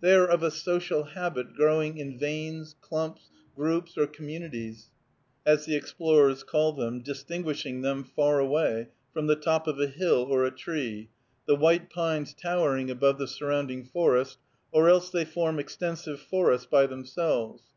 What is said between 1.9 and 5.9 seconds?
in "veins," "clumps," "groups," or "communities," as the